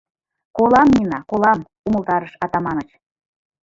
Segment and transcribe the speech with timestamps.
[0.57, 2.89] —Колам, Нина, колам,— умылтарыш Атаманыч.